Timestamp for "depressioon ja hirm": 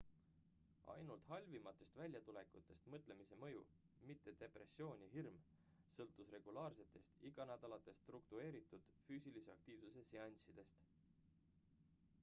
4.39-5.37